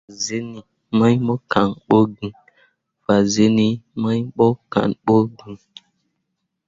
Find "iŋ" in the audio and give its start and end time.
5.45-5.53